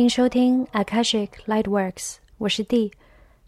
[0.00, 2.90] 欢迎收听 Akashic Lightworks，我是 D，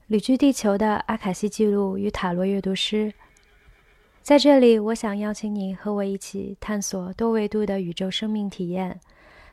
[0.06, 3.14] 旅居地球的阿卡西记录与塔罗阅读师。
[4.20, 9.00] 在这里，我想邀请你和我一起探索多维度的宇宙生命体验，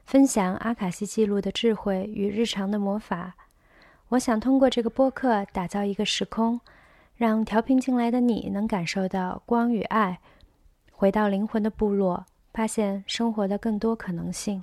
[0.04, 3.38] 分享阿卡西记录的智慧与日常的魔法。
[4.10, 6.60] 我想通过这个播客打造一个时空，
[7.16, 10.20] 让调频进来的你能感受到光与爱，
[10.92, 14.62] 回到灵魂的部落，发现生活的更多可能性。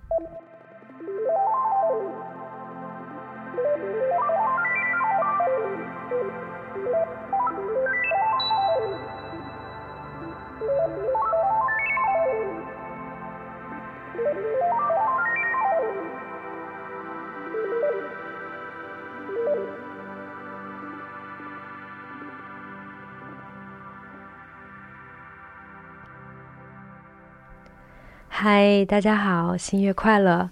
[28.49, 30.49] 嗨，大家好，新月快乐！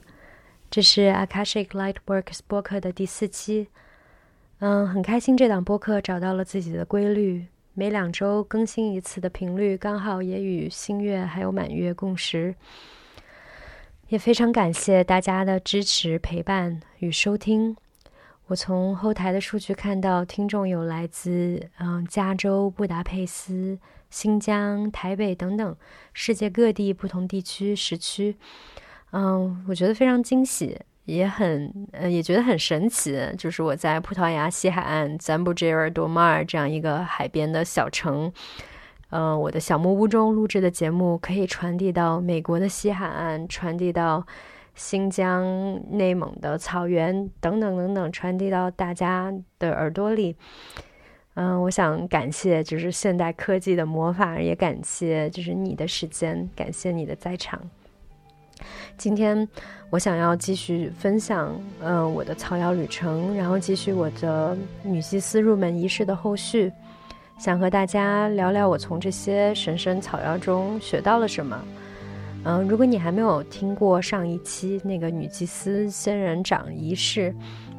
[0.68, 3.68] 这是 Akashic Lightworks 播客的第四期。
[4.58, 12.52] 嗯，很开心这档播客找到了自己的规律，每两周更新一次的频率，刚好也与新月还有满月共识。
[14.08, 17.76] 也非常感谢大家的支持、陪伴与收听。
[18.48, 23.78] 我从后台的数据看到，听众有来自嗯加州、布达佩斯。
[24.14, 25.76] 新疆、台北等等
[26.12, 28.36] 世界各地不同地区时区，
[29.10, 33.20] 嗯，我觉得非常惊喜，也很呃，也觉得很神奇。
[33.36, 38.32] 就是我在葡萄牙西海岸赞布吉尔多马尔这样一个海边的小城，
[39.10, 44.24] 嗯，我的小木屋中录制的节目可以传递到美国的西海岸，传递到
[44.76, 45.44] 新疆、
[45.90, 50.36] 内蒙的草原等等等等，传递到大家的耳朵里。
[51.34, 57.60] 嗯，我想感谢就是现代科技的魔法，也感谢就是你的时间，感谢你的在场。
[58.96, 59.46] 今天
[59.90, 66.70] 我想要继续分享，嗯，我的草药旅程，然后继续我的女祭司入门仪式的后续，
[67.36, 71.64] 想和大家聊聊我从这些神圣草药中学到了什么。
[72.44, 77.34] 嗯，如果你还没有听过上一期那个女祭司仙人掌仪式。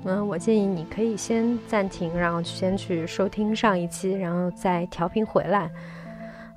[0.07, 5.69] 嗯，我建议你可以先暂停，然后先去收听上一期，然后再调频回来。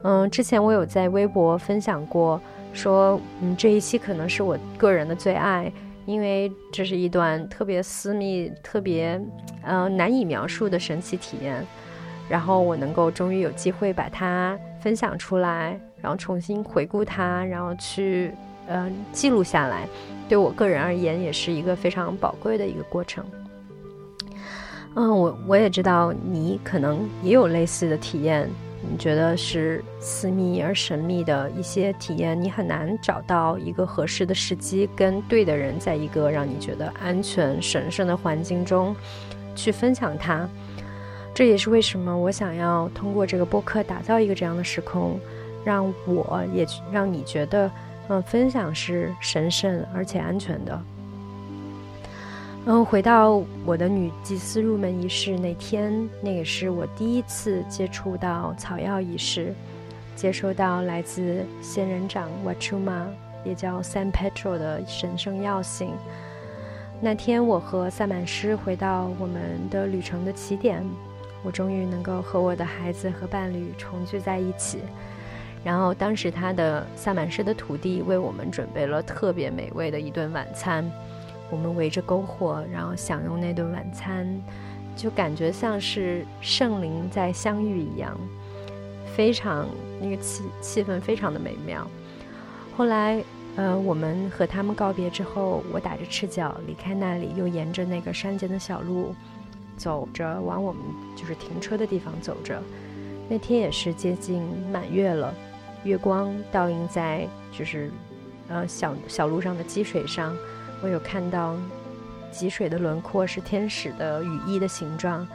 [0.03, 2.39] 嗯，之前我有在微博分享过，
[2.75, 5.73] 说嗯这一期可能是我个人的最爱，
[6.05, 9.19] 因为这是一段特别私密、特别
[9.63, 11.67] 呃难以描述的神奇体验。
[12.29, 18.31] 然后我能够终于有机会把它分享出来，然后重新回顾它，然后去
[18.67, 19.89] 呃记录下来，
[20.29, 23.25] 对我个人而言也是一个非常宝贵的一个过程。
[25.01, 28.51] 嗯，我我也知道你可能也有类似的体验，
[28.83, 38.93] 你觉得是私密而神秘的一些体验，你很难找到一个合适的时机跟对的人，在一个让你觉得安全、神圣的环境中
[39.55, 40.49] 去分享它。
[41.33, 45.17] 这也是为什么我想要通过这个播客打造一个这样的时空，
[45.65, 47.71] 让我也让你觉得，
[48.09, 50.83] 嗯，分享是神圣而且安全的。
[52.71, 59.55] 嗯，回到我的女祭司入门仪式那天，那也是我第一次接触到草药仪式，
[60.15, 63.07] 接收到来自仙人掌 Wachuma，
[63.43, 65.95] 也叫 San Pedro 的神圣药性。
[67.01, 70.85] 那天，我和萨满师回到我们的旅程的起点，
[71.43, 74.81] 我终于能够和我的孩子和伴侣重聚在一起。
[75.65, 80.85] 然后，当时他的萨满师的徒弟为我们准备了特别美味的一顿晚餐。
[81.51, 84.27] 我们围着篝火，然后享用那顿晚餐，
[84.95, 88.19] 就感觉像是圣灵在相遇一样，
[89.17, 89.67] 非常
[90.01, 91.87] 那个气气氛非常的美妙。
[92.77, 93.23] 后来，
[93.57, 99.15] 呃，我们和他们告别之后，我打着赤脚离开那里，又沿着那个山间的小路
[99.77, 100.83] 走着，往我们
[101.17, 102.63] 就是停车的地方走着。
[103.29, 105.35] 那天也是接近满月了，
[105.85, 107.91] 月光倒映在就是
[108.49, 110.37] 呃小小路上的积水上。
[110.81, 111.57] 我有看到
[112.31, 115.27] 积水的轮廓是天使的羽翼的形状，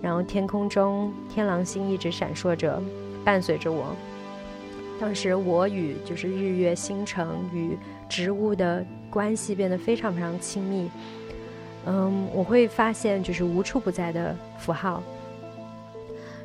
[0.00, 2.80] 然后天空中天狼星一直闪烁着，
[3.24, 3.94] 伴随着我。
[4.98, 7.76] 当时我与就是日月星辰与
[8.08, 10.90] 植物的关系变得非常非常亲密。
[11.84, 15.02] 嗯，我会发现就是无处不在的符号。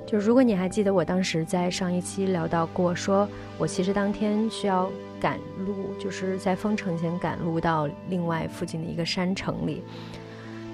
[0.05, 3.25] 就如果你还记得我当时在上一期聊到过，说
[3.57, 4.91] 我其实当天需要。
[5.21, 9.83] 赶路就是在封城前赶路到另外附近的一个山城里，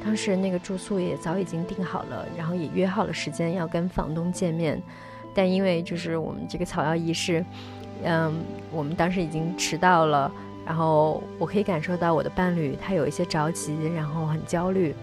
[0.03, 4.81] 当时那个住宿也早已经订好了，然后也约好了时间要跟房东见面，
[5.35, 7.44] 但因为就是我们这个草药仪式，
[8.03, 8.33] 嗯，
[8.71, 10.31] 我们当时已经迟到了，
[10.65, 14.95] 然后我可以感受到我的伴侣他有一些着急，然后很焦虑，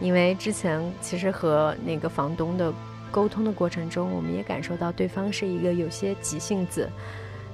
[0.00, 2.72] 因为之前其实和那个房东的
[3.12, 6.88] 沟通的过程中，我们也感受到对方是一个有些急性子，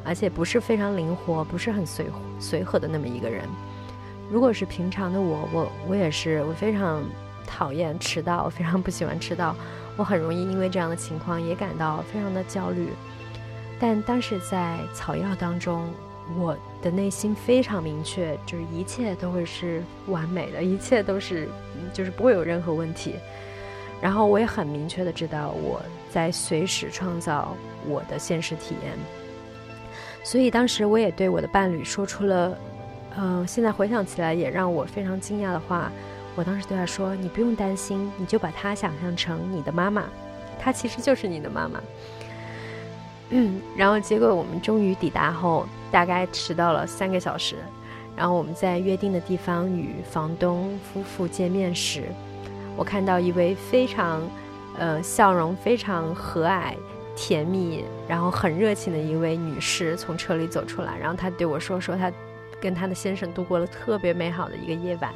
[0.07, 2.07] 而且不是非常灵活，不是很随
[2.39, 3.45] 随和的那么一个人。
[4.31, 7.03] 如果是平常的我，我我也是，我非常
[7.47, 9.57] 讨厌迟到，非常不喜欢迟到，
[9.97, 12.89] 我很容易因为这样的情况也感到非常的焦虑。
[13.81, 15.87] 但当时在草药当中。
[16.37, 21.49] 我的内心非常明确，就是一切都会是完美的，一切都是，
[21.93, 23.15] 就是不会有任何问题。
[24.03, 25.81] 然后我也很明确的知道，我
[26.11, 27.57] 在随时创造
[27.87, 28.99] 我的现实体验。
[30.27, 32.59] 所以当时我也对我的伴侣说出了，
[33.17, 35.89] 嗯，现在回想起来也让我非常惊讶的话。
[36.35, 40.03] 我当时对他说：“你不用担心，你就把他想象成你的妈妈，
[40.59, 41.81] 她其实就是你的妈妈。”
[43.31, 47.55] 嗯，然后结果我们终于抵达后，大概迟到了三个小时。
[48.17, 52.03] 然后我们在约定的地方与房东夫妇见面时，
[52.77, 54.21] 我看到一位非常，
[54.77, 56.73] 呃，笑容非常和蔼、
[57.17, 60.97] 甜蜜，然后很热情的一位女士从车里走出来。
[60.99, 62.13] 然后她对我说：“说她
[62.61, 65.13] 跟她的先生度过了特别美好的一个夜晚，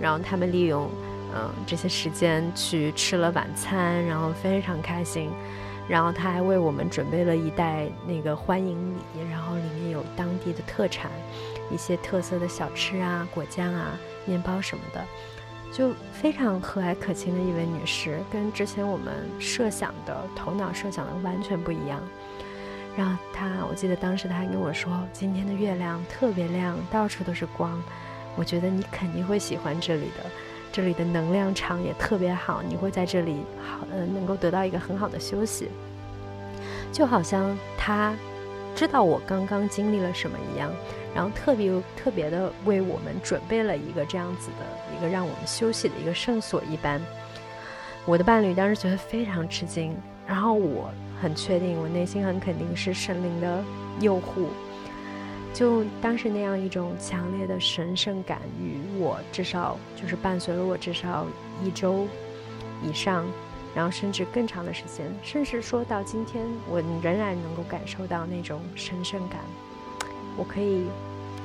[0.00, 0.90] 然后他们利用
[1.34, 5.30] 嗯这些时间去吃了晚餐，然后非常开心。”
[5.88, 11.10] 然后他还为我们准备了一袋那个欢迎礼，然后里面有当地的特产，
[11.72, 15.04] 一些特色的小吃啊、果酱啊、面包什么的，
[15.72, 22.00] 就非常和蔼可亲的一位女士，跟之前我们设想的、头脑设想的完全不一样。
[22.96, 27.82] 然后她，我记得当时她还跟我说：“今天的月亮特别亮，到处都是光，
[28.36, 30.30] 我觉得你肯定会喜欢这里的。”
[30.70, 35.68] 这里的能量场也特别好，你会在这里好，呃，能够得到一个很好的休息，
[36.90, 38.14] 就好像她
[38.74, 40.72] 知道我刚刚经历了什么一样，
[41.14, 47.00] 然后特别特别的为我们准备了一个这样子的一个让我们休息的一个圣所一般。
[48.04, 49.94] 我的伴侣当时觉得非常吃惊，
[50.26, 50.90] 然后我
[51.20, 53.62] 很确定，我内心很肯定是神灵的
[54.00, 54.48] 诱护。
[55.54, 61.26] 就当时那样一种强烈的神圣感，与我至少就是伴随了我至少
[61.62, 62.08] 一周
[62.82, 63.26] 以上，
[63.74, 69.40] 然后甚至更长的时间，甚至说到今天，我仍然能够感受到那种神圣感。
[70.36, 70.84] 我可以，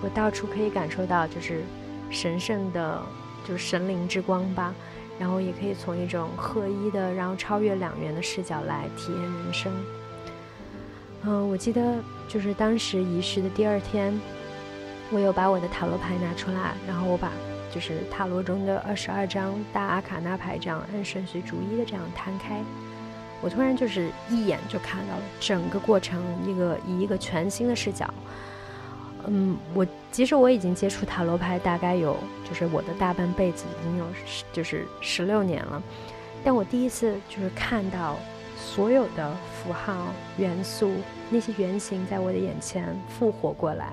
[0.01, 1.63] 我到处可以感受到，就是
[2.09, 3.01] 神圣的，
[3.45, 4.73] 就是神灵之光吧。
[5.19, 9.73] 然后也可以从一种合一的，然后超越两元的视角来体验人生。
[11.23, 11.95] 嗯，我记得
[12.27, 14.13] 就是当时仪式的第二天，
[15.11, 17.31] 我有把我的塔罗牌拿出来，然后我把
[17.77, 22.59] 就是塔罗中的二十二张大阿卡那牌这样按顺序逐一的这样摊开，
[23.39, 28.11] 我突然就是一眼就看到了整个过程，一个以一个全新的视角。
[29.27, 32.17] 嗯，我其实我已经接触塔罗牌大概有
[32.49, 34.05] 就是我的大半辈子已经有
[34.51, 35.79] 就是十六年了，
[36.43, 38.15] 但我第一次就是看到。
[38.59, 40.07] 所有的符号、
[40.37, 40.91] 元素，
[41.29, 43.91] 那些原型在我的眼前复活过来，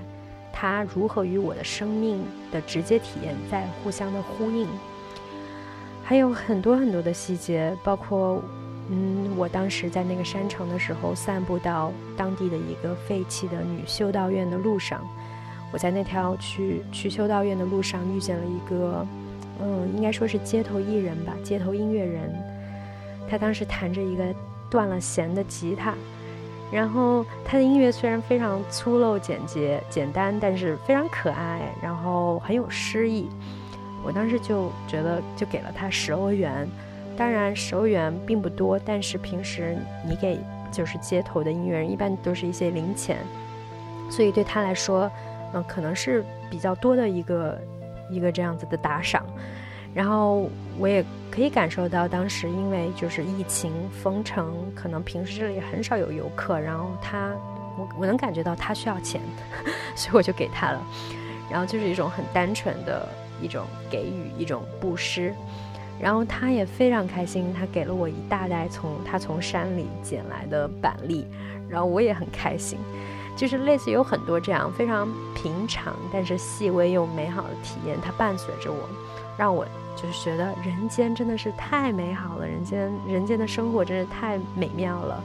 [0.55, 4.69] 它如何与我的生命的直接体验在互相的呼应？
[6.05, 8.41] 还有很多很多的细节，包括，
[8.89, 15.05] 嗯，我当时在那个山城的时候，散步到当地的一个废弃的女修道院的路上，
[15.73, 19.06] 我在那条去去修道院的路上遇见了一个，
[19.61, 22.32] 嗯，应该说是街头艺人吧，街头音乐人，
[23.29, 24.25] 他当时弹着一个。
[24.70, 25.94] 断了弦的吉他，
[26.73, 33.29] 然后他的音乐虽然非常粗陋、简洁、简单，但是非常可爱，然后很有诗意。
[34.05, 36.69] 我当时就觉得，就给了他十欧元。
[37.17, 40.39] 当然，十欧元并不多，但是平时你给
[40.73, 43.19] 就是街头的音乐人，一般都是一些零钱，
[44.11, 45.11] 所以对他来说，
[45.53, 47.59] 嗯，可能是比较多的一个
[48.11, 49.25] 一个这样子的打赏。
[49.94, 53.72] 然后我也可以感受到，当时因为就是疫情
[54.03, 56.58] 封城，可能平时这里很少有游客。
[56.58, 57.31] 然后他，
[57.79, 59.20] 我我能感觉到他需要钱，
[59.94, 60.82] 所以我就给他了。
[61.48, 63.08] 然后就是一种很单纯的
[63.41, 65.32] 一种给予，一种布施。
[66.01, 71.24] 然后他也非常开心，他给了我一大袋从他从山里捡来的板栗。
[71.69, 72.81] 然后我也很开心，
[73.36, 78.89] 就是类似有很多这样非常平常但是细微又美好的体验，它伴随着我，
[79.39, 79.65] 让我。
[79.96, 85.22] 就是觉得人间真的是太美好了，人间人间的生活真是太美妙了。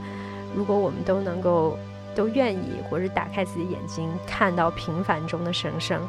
[0.55, 1.77] 如果我们都能够
[2.15, 6.01] 都愿意，或者打开自己眼睛，看到平凡中的神圣，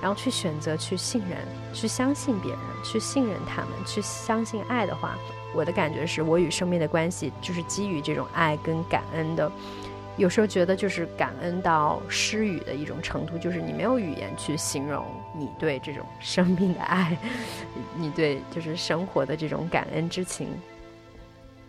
[0.00, 1.38] 然后去选择去信任、
[1.72, 5.16] 去相信别人、去信任他们、去相信爱的话，
[5.54, 9.50] 我的感觉是我与生命的关系就是基于这种爱跟感恩的。
[10.16, 15.04] 有时候觉得就是感恩到失语的一种程度，就是你没有语言去形容
[15.36, 17.16] 你对这种生命的爱，
[17.94, 20.48] 你对就是生活的这种感恩之情。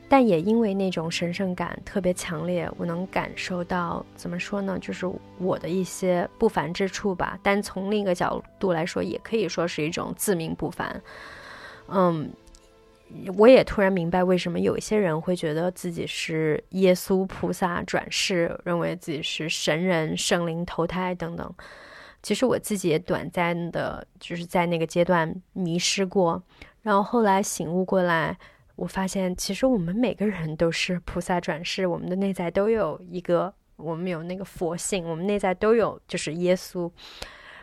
[0.08, 4.80] 但也因为那种神圣感特别强烈，我能感受到怎么说呢？
[4.80, 5.06] 就是
[5.38, 7.38] 我的一些不凡之处吧。
[7.44, 11.02] 但从另一个角度来说，也可以说是一种自命不凡。
[11.90, 12.30] 嗯。
[13.38, 21.54] 我也突然明白，为什么有一些人会觉得自己是耶稣菩萨转世，认为自己是神人、圣灵投胎等等。
[22.22, 26.44] 其实我自己也短暂的，就是在那个阶段迷失过，
[26.82, 28.38] 然后后来醒悟过来，
[28.76, 36.92] 我发现其实我们每个人都是菩萨转世，我们的内在都有一个，我们有那个佛性，我们内在都有就是耶稣。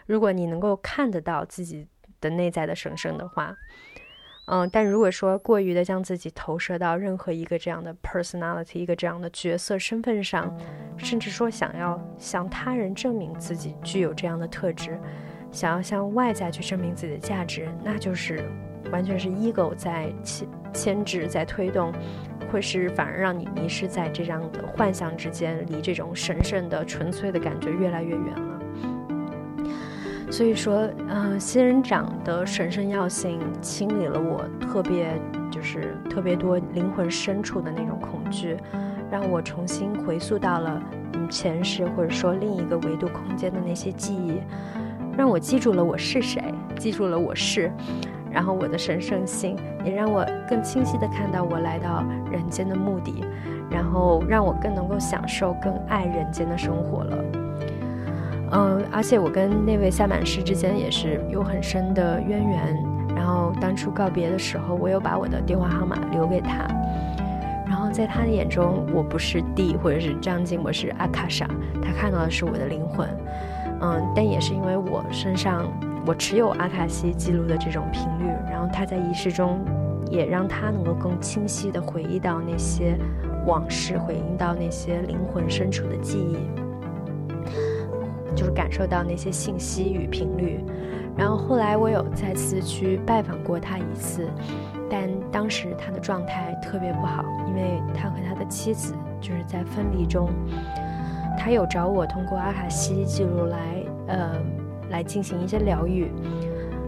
[0.07, 1.87] 如果你能够看得到自己
[2.21, 3.55] 的内在的神圣的话。
[4.47, 10.55] 嗯，但如果说过于的将自己投射到任何一个这样的 personality，一个这样的角色身份上，
[10.99, 15.01] 甚至说想要向他人证明自己具有这样的特质，
[15.51, 18.45] 想要向外在去证明自己的价值，那就是
[18.93, 21.91] 完全是 ego 在牵牵制，在推动，
[22.53, 28.54] 会是反而让你迷失在这样的幻想之间，离这种神圣的纯粹的感觉越来越远了。
[30.35, 35.17] 所以说，嗯，仙人掌的神圣药性清理了我特别
[35.49, 38.57] 就是特别多灵魂深处的那种恐惧，
[39.13, 44.41] 让我重新回溯到了嗯前世或者说另一个维度空间的那些记忆，
[45.17, 46.43] 让我记住了我是谁，
[46.81, 47.71] 记住了我是，
[48.29, 53.25] 然后我的神圣性也让我更清晰的看到我来到人间的目的，
[53.71, 57.44] 然后让我更能够享受、更爱人间的生活了。
[58.57, 62.95] 嗯，而且我跟那位萨满师之间也是有很深的渊源。
[63.17, 66.67] 然后当初告别的时候，我有把我的电话号码留给他。
[67.67, 71.49] 然后在他的眼中，我不是 D 或者是张静，我是阿卡莎。
[71.83, 73.09] 他看到的是我的灵魂。
[73.81, 75.67] 嗯，但也是因为我身上
[76.07, 79.65] 我持有阿卡西记录的这种频率，然后他在仪式中
[80.11, 82.97] 也让他能够更清晰地回忆到那些
[83.47, 86.64] 往事，回忆到那些灵魂深处的记忆。
[88.35, 90.65] 就是感受到那些信息与频率，
[91.17, 94.29] 然后后来我有再次去拜访过他一次，
[94.91, 100.29] 但当时他的状态特别不好，因为他和他的妻子就是在分离中。
[101.37, 103.59] 他有找我通过阿卡西记录来，
[104.07, 104.33] 呃，
[104.91, 106.11] 来进行一些疗愈，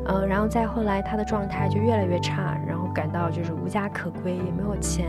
[0.06, 5.06] 呃，然后再后来他的状态就越来越差，然后感到就是无家可归，也没有钱。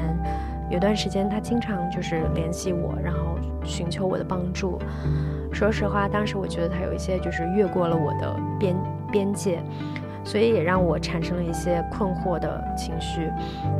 [0.69, 4.79] 有段时间他经常就是联系我，然后寻求我的帮助。
[5.51, 8.75] 说实话，当时我觉得他有一些就是越过了我的边
[9.11, 9.63] 边界，
[10.23, 13.31] 所以也让我产生了一些困惑的情绪。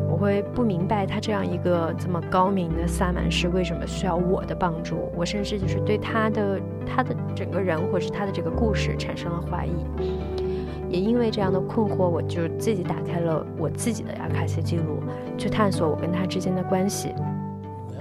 [0.10, 5.12] 我会不明白他这样一个这么高明的萨满师为什么需要我的帮助。
[5.16, 9.86] 我甚至就是对他的他的整个人或是他的这个故事产生了怀疑。
[10.90, 15.00] 也因为这样的困惑，我就自己打开了我自己的阿卡西记录，
[15.38, 17.14] 去探索我跟他之间的关系，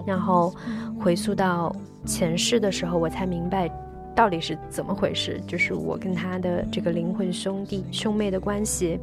[0.06, 0.54] 然后
[1.00, 1.74] 回溯到。
[2.04, 3.68] 前世的时候，我才明白
[4.14, 5.40] 到底是怎么回事。
[5.44, 9.00] 就是我跟他的这个灵魂兄弟兄妹的关系，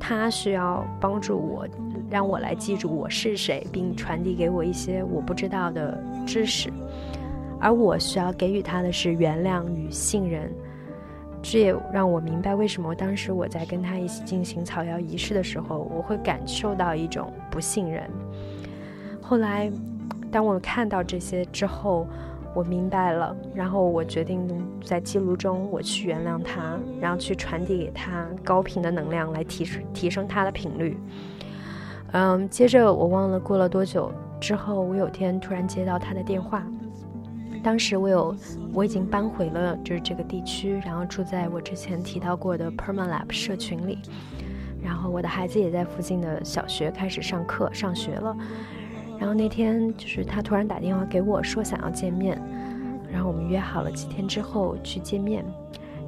[0.00, 1.68] 他需要帮助我，
[2.08, 6.72] 让我来记住我是谁，并传递给我一些我不知道的知识。
[7.60, 10.50] 而我需要给予他的是原谅与信任。
[11.48, 18.02] 这也让我明白为什么当时我在跟他一起进行草药仪式的时候，我会感受到一种不信任。
[19.20, 19.70] 后来。
[20.28, 22.06] 当我看到这些之后，
[22.52, 24.46] 我明白了，然后我决定
[24.84, 30.98] 在记录中我去原谅他，然后去传递给他高频的能量来提升提升他的频率。
[32.12, 36.66] 嗯，接着我忘了过了多久之后，我有天突然接到他的电话。
[37.66, 38.32] 当时我有
[38.72, 43.98] 我已经搬回了就是这个地区，然后住在我之前提到过的 Permalab 社群里，
[44.80, 48.36] 然后我的孩子也在附近的小学开始上课上学了。
[49.18, 52.40] 然后那天就是他突然打电话给我说想要见面，
[53.12, 55.44] 然后我们约好了几天之后去见面。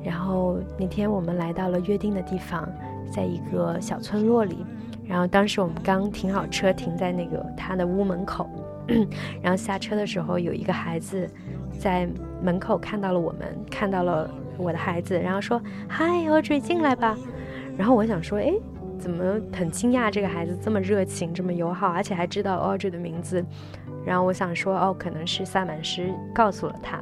[0.05, 2.69] 然后那天我们来到了约定的地方，
[3.12, 4.65] 在一个小村落里。
[5.05, 8.49] 然后当时我们刚停好车，停在那个他的屋门口。
[9.43, 11.29] 然后下车的时候，有一个孩子
[11.78, 12.08] 在
[12.42, 17.16] 门口看到了我们，看到了我的孩子，然后说：“嗨，Audrey，进来吧。”
[17.78, 18.52] 然后我想说：“哎。”
[18.99, 20.11] 怎么很惊讶？
[20.11, 23.44] 这个孩子这么热情，这么友好，而且还知道 Audrey 的名字。
[24.04, 26.99] 然后我想说，哦，可能是萨满师告诉了他。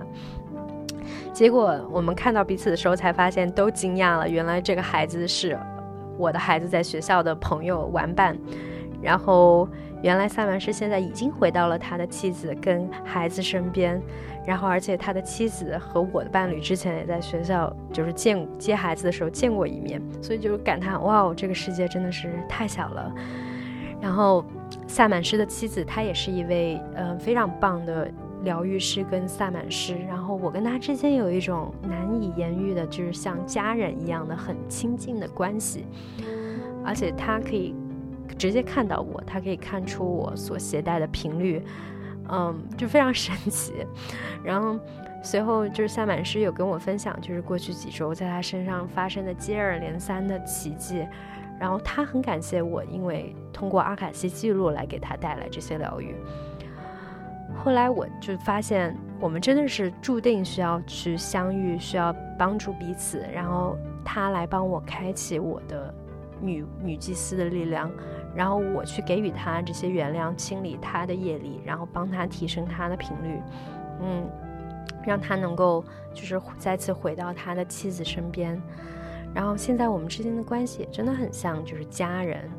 [1.32, 4.28] 结果我们看到彼此的时候，才发现都惊讶了。
[4.28, 5.58] 原来这个孩子是
[6.18, 8.36] 我的孩子在学校的朋友玩伴。
[9.00, 9.66] 然后
[10.02, 13.98] 原来萨满师现在已经回到了他的妻子跟孩子身边，
[14.46, 23.12] 然后而且他的妻子和我的伴侣之前也在学校就是见接孩子的时候见过一面，所以就是感叹哇，这个世界真的是太小了。
[24.00, 24.44] 然后
[24.86, 28.08] 萨满师的妻子她也是一位呃非常棒的
[28.44, 35.84] 疗愈师跟萨满师，然后我跟他之间有一种难以言喻的，就是像家人一样的很亲近的关系，
[36.84, 37.74] 而且他可以。
[38.36, 41.62] 直接看到我，他可以看出我所携带的频率，
[42.30, 43.86] 嗯，就非常神奇。
[44.42, 44.78] 然后
[45.22, 51.06] 随后就是萨满师有跟我分享，就是过去几周在他身上发生的接二连三的奇迹。
[51.58, 56.14] 然后他很感谢我，因为通过阿卡西记录来给他带来这些疗愈。
[57.64, 63.24] 后来我就发现，我们真的是注定需要去相遇，需要帮助彼此。
[63.32, 65.92] 然后他来帮我开启我的
[66.40, 67.90] 女女祭司的力量。
[68.36, 73.40] 然后我去给予他这些原谅，清理他的业力，然后帮他提升他的频率，
[74.02, 74.28] 嗯，
[75.04, 78.60] 让他能够就是再次回到他的妻子身边。
[79.34, 82.50] 然后现在我们之间的关系也真的很像就是家人，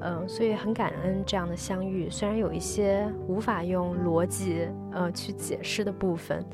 [0.00, 6.44] 嗯，所以很感恩这样的相遇，虽然有一些无法用逻辑呃去解释的部分。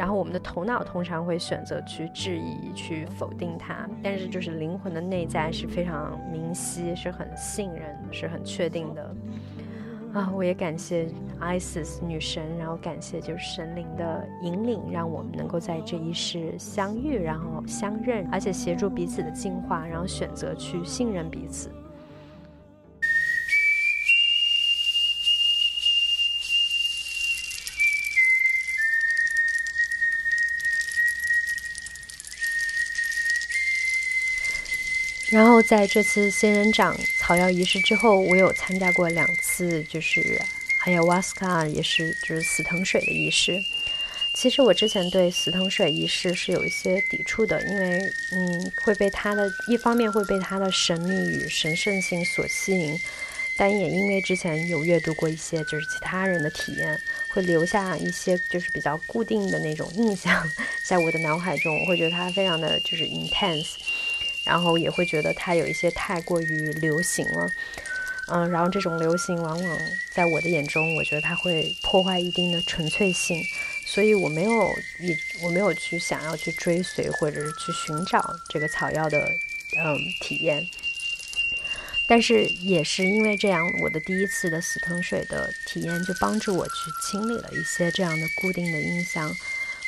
[0.00, 9.14] 然后我们的头脑通常会选择去质疑、去否定它，但是就是灵魂的内在是非常明晰，是很信任、是很确定的。
[10.14, 11.06] 啊，我也感谢
[11.38, 21.70] Isis 女神，然后感谢就是神灵的引领，让我们能够在这一世相遇，然后相认，而且协助彼此的进化，然后选择去信任彼此。
[35.30, 40.42] 然后在这次仙人掌草药仪式之后，我有参加过两次，就是
[40.76, 43.62] 还有瓦斯卡，也是就是死藤水的仪式。
[44.34, 48.00] 其实我之前对死藤水仪式是有一些抵触的，因为
[48.32, 52.98] 嗯会被它的一方面会被它的神秘与神圣性所吸引，
[53.56, 60.48] 但也因为之前有阅读过一些就是其他人的体验，会留下一些就是比较固定的那种印象
[60.82, 63.74] 在我的脑海中，我会觉得它非常的就是 intense。
[64.44, 67.50] 然后也会觉得它有一些太过于流行了，
[68.28, 69.78] 嗯，然后这种流行往往
[70.12, 73.42] 在我的眼中，我觉得它会破坏一定的纯粹性，
[73.86, 79.30] 所以我没有一我没有去想要去追随或者是去寻找这个草药的
[79.78, 80.66] 嗯体验，
[82.08, 89.36] 但是也是因为这样，我的第一次的死藤水的体验就帮助我去清理了一些这样的固定的印象，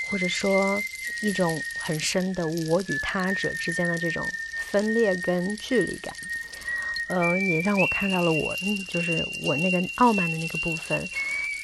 [0.09, 0.81] 或者说
[1.23, 4.29] 一种很深的我与他者之间的这种。
[4.73, 6.15] 分裂跟距离感，
[7.09, 8.57] 呃，也让我看到了我，
[8.89, 11.07] 就是我那个傲慢的那个部分。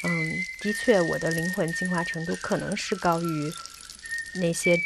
[0.02, 3.52] 嗯，的确，我的灵魂进化程度可能是高于
[4.34, 4.78] 那些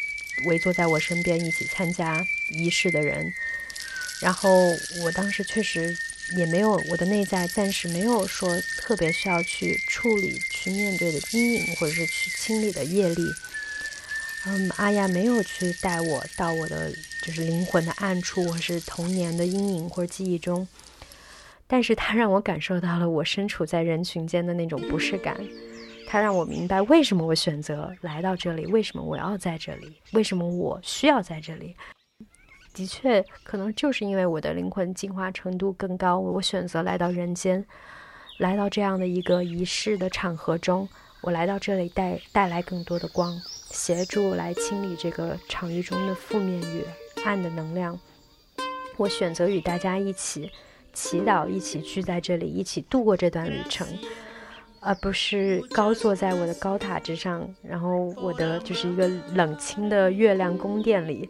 [0.46, 3.34] 围坐在我身边一起参加仪式的人。
[4.20, 4.70] 然后，
[5.02, 5.98] 我当时确实
[6.36, 13.22] 也没有我的内在暂时没有说特别需要去处理、去面对的阴影，或者是去清理的业力。
[14.46, 16.92] 嗯，阿亚没有去带我到我的。
[17.22, 20.66] 就是灵魂的暗处，或是童年的阴影或者记忆中，
[21.66, 25.40] 但是它让我感受到了我身处在人群间的那种不适感，
[26.06, 31.76] 它让我明白为什么我选择来到这里，为什么我要在这里，为什么我需要在这里。
[32.74, 37.64] 的确，可能就是因为我的灵魂进化程度更高，我选择来到人间，
[38.38, 40.88] 来到这样的一个仪式的场合中，
[41.20, 43.38] 我来到这里带带来更多的光，
[43.70, 46.82] 协助来清理这个场域中的负面与。
[47.24, 47.98] 暗的能量，
[48.96, 50.50] 我选择与大家一起
[50.92, 53.86] 祈祷，一起聚在这里，一起度过这段旅程，
[54.80, 61.28] 而不是高坐在我的高塔之上，然后我的就是一个冷清的月亮宫殿里，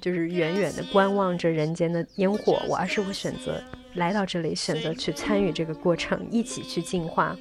[0.00, 2.60] 就是远远的观望着人间的烟火。
[2.68, 3.62] 我而是我选择
[3.94, 7.36] 来到这里，选择去参与这个过程，一起去进化，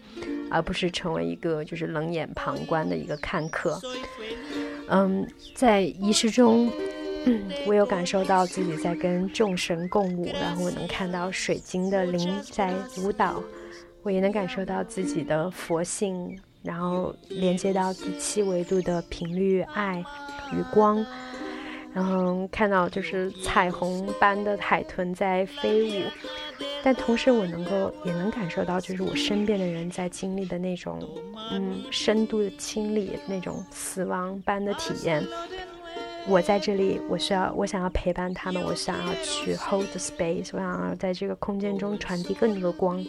[0.50, 3.82] 而不是成为一个就是冷眼旁观的一个看客。
[4.88, 6.72] 嗯，在仪式中。
[7.26, 13.44] 嗯，我有感受到自己在跟众神共舞，然后我能看到水晶的灵在舞蹈，
[14.02, 20.04] 我也能感受到自己的佛性，然后连接到第七维度的频率爱
[20.52, 21.06] 与光，
[21.94, 26.04] 然后看到就是彩虹般的海豚在飞舞，
[26.82, 31.00] 但同时我能够也能感受到就是我身边的人在经历的那种
[31.52, 35.24] 嗯深度的清理，那种死亡般的体验。
[36.28, 43.04] 我在这里，我需要，我想要陪伴他们，我想要去 hold the space，我想要在这个空间中传递更多的光，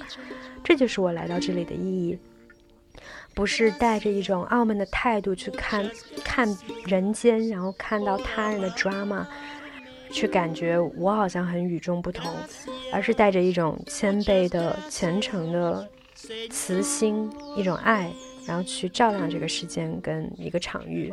[0.64, 2.18] 这就是我来到这里的意义。
[3.34, 5.90] 不是带着一种傲慢的态度去看
[6.24, 6.46] 看
[6.86, 9.24] 人间，然后看到他人的 drama，
[10.10, 12.30] 去感觉我好像很与众不同，
[12.92, 15.88] 而是带着一种谦卑的、虔诚的
[16.50, 18.12] 慈心，一种爱，
[18.46, 21.12] 然后去照亮这个时间跟一个场域。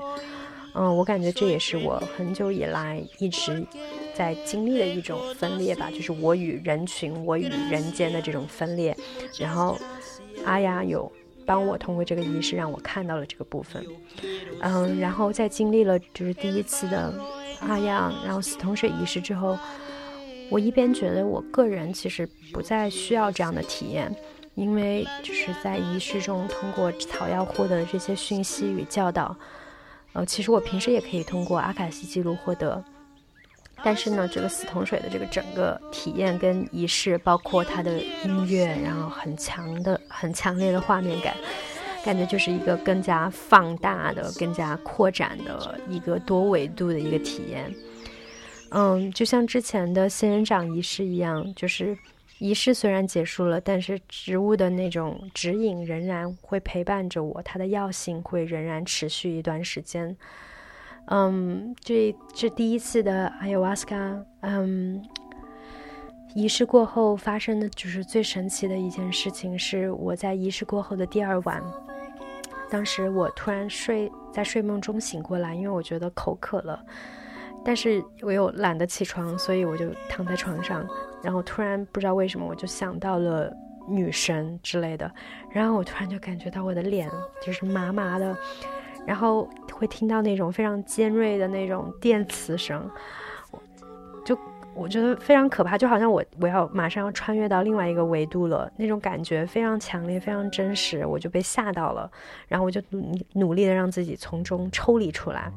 [0.79, 3.61] 嗯，我感觉这也是我很久以来一直
[4.13, 8.95] 在经历的一种分裂吧，就是我与人群、我与人间的这种分裂。
[9.37, 9.77] 然后
[10.45, 11.11] 阿雅有。
[11.45, 13.83] 帮我通过这个仪式让我看到了这个部分，
[14.61, 17.11] 嗯，然后在经历了就是第一次的
[17.61, 19.57] 阿雅，然后死同水仪式之后，
[20.51, 24.15] 我一边觉得我个人其实不再需要这样的体验，
[24.53, 29.35] 因为就是在仪式中通过草药获得的这些讯息与教导，
[30.13, 32.83] 呃，其实我平时也可以通过阿卡西记录获得。
[33.81, 41.33] 但是呢，这个死桶水的这个整个体验跟仪式，包括它的音乐，然后很强的、很强烈的画面感，
[42.03, 47.73] 感觉就是一个更加放大的、更加扩展的一个多维度的一个体验。
[48.71, 51.97] 嗯，就像之前的仙人掌仪式一样，就是
[52.39, 60.15] 仪式虽然结束了，但是植物的那种指引仍然会陪伴着我，它的药性会仍然持续一段时间。
[61.07, 63.97] 嗯，这这第一次的阿尤瓦斯卡，
[64.41, 65.03] 嗯，
[66.33, 71.61] 仪式过后发生的就是最神奇的一件事情，是我在仪式过后的第二晚，
[72.69, 76.85] 当时我突然睡在睡梦中醒过来，因为我觉得口渴了，
[77.65, 80.87] 但是我又懒得起床，所以我就躺在床上，
[81.23, 83.51] 然后突然不知道为什么我就想到了
[83.87, 85.11] 女神之类的，
[85.51, 87.09] 然后我突然就感觉到我的脸
[87.41, 88.35] 就是麻麻的。
[89.07, 92.87] 然后会听到那种非常尖锐的那种电磁声，
[94.23, 94.37] 就
[94.75, 102.11] 我觉得非常可怕，就好像我我要马上要穿越到另外一个维度了，那种感觉非常强烈，非常真实，我就被吓到了，
[102.47, 105.51] 然后我就努努力的让自己从中抽离出来。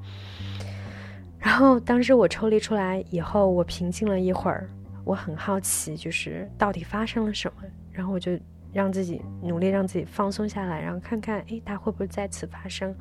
[1.38, 4.66] 然后当时我抽离出来以后，我平静了一会儿，
[5.04, 8.38] 我很好奇，就是到底发生了什么，然后我就
[8.72, 12.94] 让自己努力让自己放松下来，然后看看，诶，它会不会再次发生。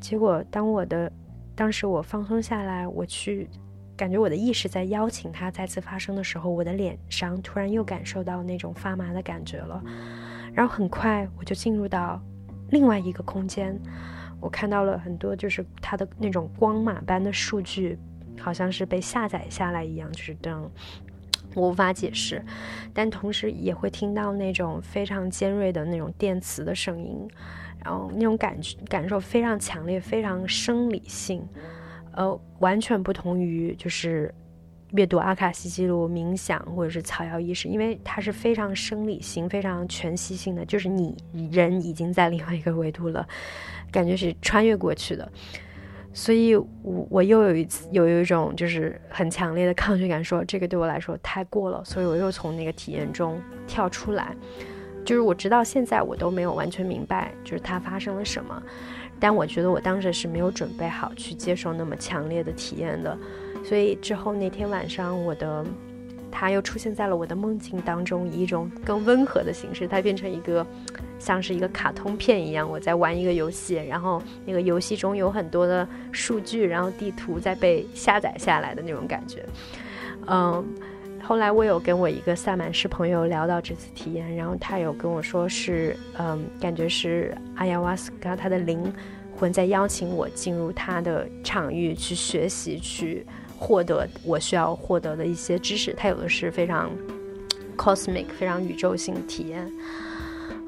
[0.00, 1.10] 结果，当我的
[1.54, 3.48] 当时我放松下来，我去
[3.96, 9.82] 感觉我的意识在邀请它再次发生的时候，我的脸上突然又感受到那种发麻的感觉了。
[10.52, 12.20] 然后很快我就进入到
[12.70, 13.80] 另外一个空间，
[14.40, 17.98] 我看到了很多就是它的那种光码般的数据，
[18.40, 20.70] 好像是被下载下来一样，就是这样，
[21.54, 22.44] 我无法解释。
[22.92, 27.28] 但同时也会听到那种非常尖锐的那种电磁的声音。
[27.84, 31.46] 然后那种感觉感受非常强烈，非常生理性，
[32.12, 34.34] 呃，完全不同于就是
[34.92, 41.14] 阅读阿卡西记录、冥想或者是草药仪式，因为它是非常生理性、非常全息性的，就是你
[41.52, 43.28] 人已经在另外一个维度了，
[43.92, 45.30] 感觉是穿越过去的，
[46.14, 54.34] 所以我我又有一次有一种就是很强烈的抗拒感，说这个对我来说太过了，所以我又从那个体验中跳出来。
[55.04, 58.62] 就是我直到现在我都没有完全明白，就是它发生了什么，
[59.20, 63.18] 但我觉得我当时是没有准备好去接受那么强烈的体验的，
[63.62, 65.62] 所以之后那天晚上我的，
[66.36, 70.66] 它又出现在了我的梦境当中，以一种更温和的形式，它变成一个
[71.20, 79.46] 像是一个卡通片一样，我在玩一个游戏，然后那个游戏中有很多的数据，然后地图在被下载下来的那种感觉，
[80.26, 80.64] 嗯。
[81.26, 88.92] 后来我有跟我一个萨满师朋友聊到这次体验，然后他有跟我说是，嗯，感觉是阿亚瓦斯卡他的灵
[89.34, 93.24] 魂在邀请我进入他的场域去学习，去
[93.58, 95.94] 获得我需要获得的一些知识。
[95.96, 96.90] 它有的是非常
[97.76, 99.70] cosmic、非常宇宙性体验。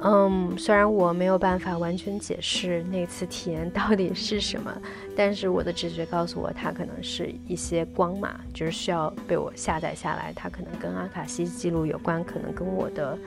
[0.02, 4.70] 嗯，虽然我没有办法完全解释那次体验到底是什么，
[5.16, 10.32] 但是我的直觉告诉我，它可能是一些光嘛，就是需要被我下载下来。
[10.36, 13.18] 它可能跟阿卡西记录有关，可能跟我的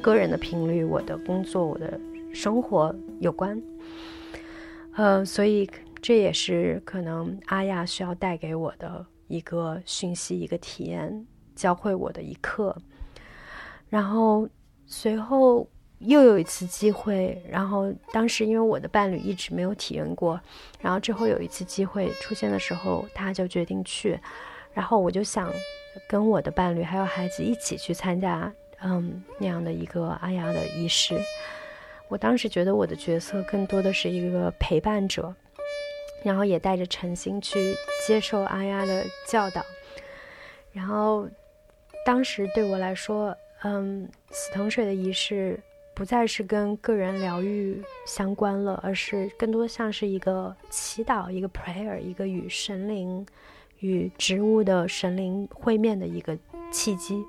[0.00, 2.00] 个人的频率、我的工作、我的
[2.32, 3.60] 生活有关。
[4.94, 5.68] 呃，所以
[6.00, 12.76] 这也是可能阿亚需要带给我的一个讯息、一个体验，教会我的一课。
[13.88, 14.48] 然后
[14.86, 15.68] 随后。
[16.02, 20.40] 又有一次机会，然后当时因为我的伴侣一直没有体验过，
[20.80, 24.16] 然后之后有一次机会出现的时候，他就决定去，
[24.72, 25.52] 然后我就想
[26.08, 31.18] 跟我的伴侣还有孩子一起去参加，嗯，那样的一个阿雅的仪式。
[32.06, 35.34] 我当时觉得我的角色更多的是一个陪伴者，
[36.22, 37.74] 然后也带着诚心去
[38.06, 39.64] 接受阿丫的教导。
[40.72, 41.28] 然后
[42.04, 45.58] 当时对我来说，嗯，死藤水的仪式
[45.94, 53.26] 不再是跟个人疗愈相关了，而是更多像是一个祈祷、一个 prayer、一个与神灵、
[53.80, 56.38] 与植物的神灵会面的一个
[56.70, 57.24] 契机。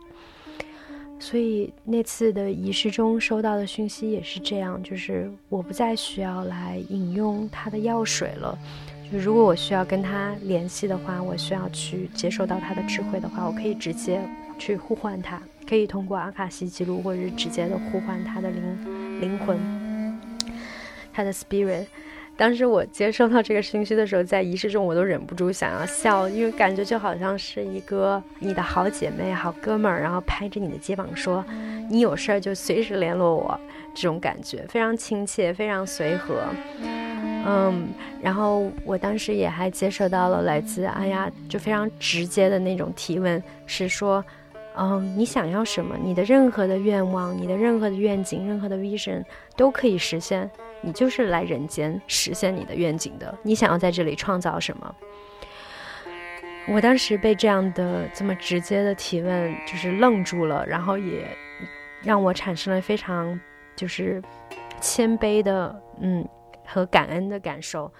[1.20, 8.58] 所以那次的仪式中收到的讯息也是这样，就是我不再需要来饮用他的药水了。
[9.12, 14.22] 就如果我需要跟他联系的话，我需要去接受到他的智慧的话，我可以直接
[14.58, 19.60] 去呼唤他，可以通过阿卡西记录，或者是直接的呼唤他的灵灵魂，
[21.12, 21.86] 他的 spirit。
[22.40, 31.44] 当时我接收到这个信息的时候，在仪式中我都忍不住想要笑，因为感觉就好像是一个你的好姐妹、好哥们儿，然后拍着你的肩膀说
[31.92, 33.60] ：“你有事儿就随时联络我。”
[33.94, 36.46] 这种感觉非常亲切，非常随和。
[37.46, 37.90] 嗯，
[38.22, 44.24] 然后我当时也还接收到了来自阿呀，就非常直接的那种提问，是说
[44.76, 45.98] ：“嗯，你想要什么？
[46.02, 49.24] 你的任何的愿望，你的任何的愿景，任何的 vision
[49.56, 50.50] 都可以实现。”
[50.82, 53.38] 你就是来人间实现你的愿景的。
[53.44, 54.96] 你想要在这里创造什么？
[56.70, 61.28] 我当时被这样的这么直接的提问就是愣住了，然后也
[62.02, 63.38] 让我产生了非常
[63.76, 64.22] 就是
[64.80, 66.26] 谦卑的嗯
[66.66, 67.92] 和感恩的感受。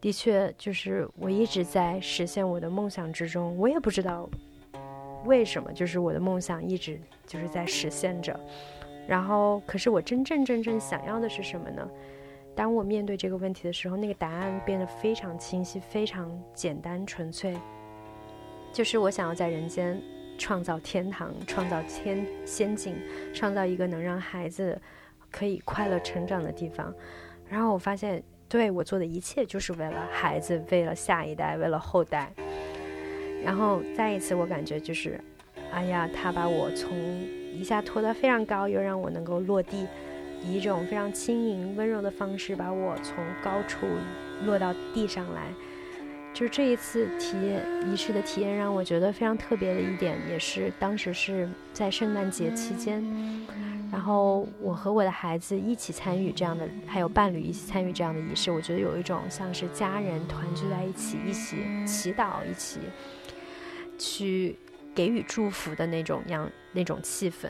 [0.00, 4.30] 的确，就是我一直在实现我的梦想之中，我也不知道
[5.24, 8.38] 为什么，就是我的梦想一直就是在实现着。
[9.06, 11.88] 然后，可是我真正真正想要的是什么呢？
[12.54, 17.56] 当我面对这个问题的时候，那个答案变得非常清晰、非常简单、纯粹，
[18.72, 20.00] 就是我想要在人间
[20.36, 22.96] 创造天堂，创造天仙境，
[23.32, 24.80] 创造一个能让孩子
[25.30, 26.92] 可以快乐成长的地方。
[27.48, 32.32] 然后我发现，对我做的一切就是为了孩子，为了下一代，为了后代。
[33.44, 35.20] 然后再一次，我感觉就是，
[35.72, 36.96] 哎呀，他把我从
[37.54, 39.86] 一下拖得非常高，又让我能够落地。
[40.42, 43.86] 以一种非常轻盈、温柔的方式把我从高处
[44.46, 45.42] 落到地上来，
[46.32, 53.04] 就是这一次体验仪式的体验让我觉得非常特别的一点，也是当时是在圣诞节期间，
[53.92, 62.80] 然后我和我的孩子一起参与这样的，还有伴侣一起参与这样的仪式，我觉得有一种像是家人团聚在一起，一起祈祷，一起
[64.00, 64.56] 去
[64.94, 67.48] 给予祝福的那种样那种气氛。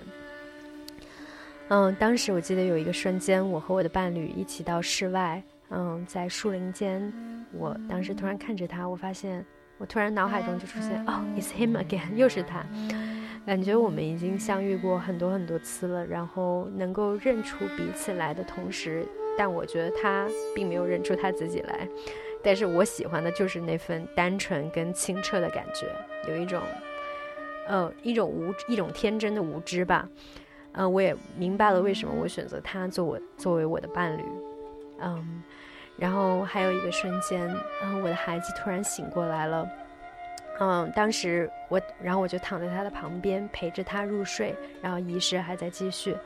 [1.68, 7.12] 嗯，当时我记得有一个瞬间，我和我的伴侣一起到室外，嗯，在树林间，
[7.52, 9.46] 我当时突然看着他，我发现
[9.78, 12.66] 我突然脑海中就出现，哦，It's him again，又是他，
[13.46, 19.06] 感觉我们已经相遇过很多很多次了，然后能够认出彼此来的同时，
[19.38, 21.88] 但我觉得他并没有认出他自己来，
[22.42, 25.86] 但是我喜欢的就是那份单纯跟清澈的感觉，
[26.30, 26.62] 有一种，
[27.66, 30.08] 呃，一种无一种天真的无知吧。
[30.72, 34.22] 嗯，我也明白了为什么我选择他做我作为我的伴侣，
[35.00, 35.42] 嗯，
[35.96, 37.44] 然后还有一个瞬间，
[37.82, 39.68] 然后我的孩子突然醒过来了，
[40.60, 46.16] 嗯，当时我，然后我就躺在他的旁边陪着他入睡，然后仪式还在继续，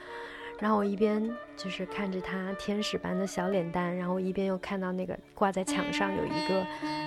[0.61, 6.63] 然后我一边就是看着他天使般的小脸蛋，然后一边又看到那个挂在墙上有一个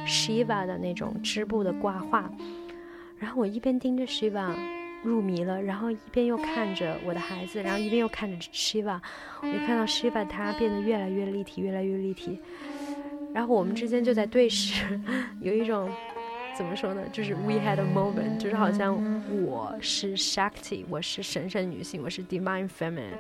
[0.08, 2.28] Shiva 的那种织布的挂画，
[3.20, 4.54] 然后我一边盯着 Shiva。
[5.04, 9.00] 入迷了，然后一边又看着我的孩子，然后一边又看着 Shiva，
[9.42, 12.40] 我就看到 Shiva 他变得越来越立体，越来越立体。
[13.32, 15.00] 然后我们之间就在对视，
[15.40, 15.88] 有一种
[16.58, 17.02] 怎么说呢？
[17.14, 18.98] 就是 we had a moment，就是好像
[19.46, 23.20] 我是 Shakti，我是神圣女性，我是 divine feminine，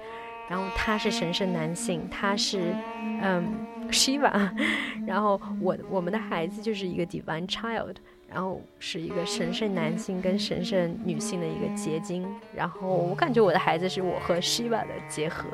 [0.49, 2.75] 然后他是神圣男性，他是
[3.21, 4.49] 嗯 Shiva，
[5.05, 7.97] 然后我我们的孩子就是一个 divine child。
[8.29, 15.47] 然后是一个神圣男性跟神圣女性的一个结晶，然后我感觉我的孩子是我和 Shiva 的结合，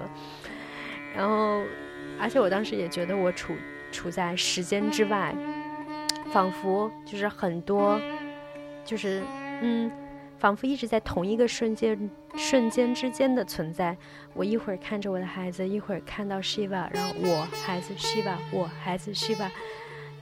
[1.16, 1.62] 然后
[2.20, 3.54] 而且我当时也觉得我处
[3.92, 5.36] 处在时间之外，
[6.32, 8.02] 仿佛就是很多，
[8.84, 9.22] 就是
[9.62, 9.92] 嗯，
[10.40, 13.96] 仿佛一直在同一个瞬间瞬间之间的存在。
[14.34, 19.48] 我一会儿看着我的孩子，一会儿看到 Shiva，然后我孩子 Shiva，我孩子 Shiva。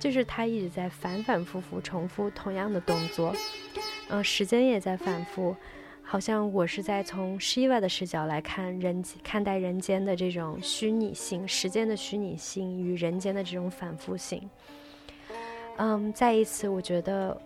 [0.01, 3.35] 就是他一直在反反复复重复同样的动作，
[4.09, 5.55] 嗯，时间也在反复，
[6.01, 14.49] 好像我是在从 Shiva 的视角来看人看待人间的这种虚拟性，时间的虚拟性与人间的这种反复性。
[15.77, 17.39] 嗯，再一次，我觉得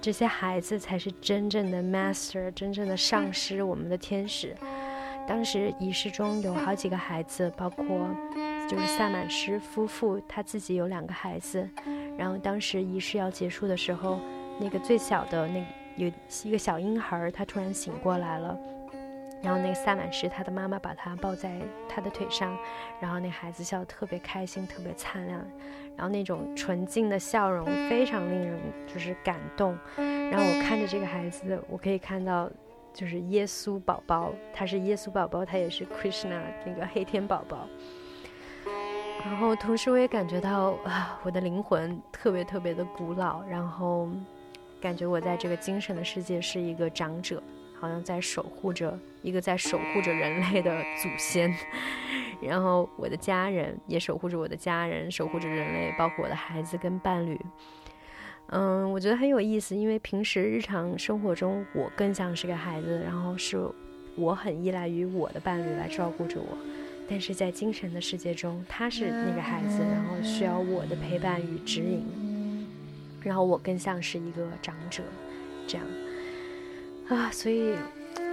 [0.00, 4.56] 这些孩子才是真正的 master，真正的上师，我们的天使。
[5.28, 7.86] 当时仪式中有好几个孩子，包括。
[8.72, 11.68] 就是萨满师夫妇，他自己有两个孩子，
[12.16, 14.18] 然后当时仪式要结束的时候，
[14.58, 15.62] 那个最小的那
[15.96, 16.10] 有
[16.44, 18.58] 一个小婴孩，他突然醒过来了。
[19.42, 22.56] 然后那个萨满师，他的妈妈把他抱在他的腿上，
[22.98, 25.46] 然后那孩子笑得特别开心，特别灿烂，
[25.96, 29.76] 然后那种纯净的笑容非常令人就是感动。
[29.96, 32.50] 然后我看着这个孩子，我可以看到
[32.94, 37.68] 就是耶稣宝宝，他是耶稣宝宝，他也是 Krishna 那个黑天宝宝。
[39.24, 44.08] 然后同时我也感觉到啊，我的灵魂特别特别的古老，然后
[44.80, 47.42] 感觉我在这个精神的世界是一个长者。
[47.80, 50.70] 好像在守护着一个在守护着人类的
[51.02, 51.52] 祖先，
[52.40, 57.36] 然后我的家人也守护着我的家人，守护着人类，包括我的孩子跟伴侣。
[58.50, 63.60] 嗯，我觉得很有意思，因为平时日常生活中我更像是个孩子，然后是
[64.14, 66.56] 我很依赖于我的伴侣来照顾着我，
[67.12, 72.66] 但是在精神的世界中，他是那个孩子，然后需要我的陪伴与指引，
[73.22, 75.02] 然后我更像是一个长者，
[75.66, 75.86] 这样。
[77.08, 77.74] 啊，所以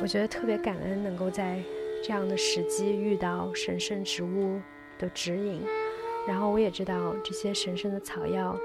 [0.02, 1.62] 我觉得特别感恩，能够在
[2.02, 4.62] 这样的时机遇到神圣植物
[4.98, 5.62] 的指引。
[6.26, 8.58] 然后我也知道这些神圣的草药，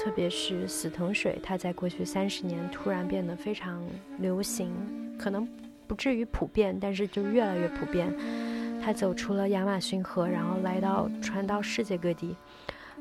[0.00, 3.80] 特别是死藤水，它在过去三十年突然变得非常
[4.18, 4.74] 流行，
[5.16, 5.48] 可能
[5.86, 8.12] 不至于普遍，但是就越来越普遍。
[8.82, 12.34] 它走出了亚马逊河，然后来到传到世界各地，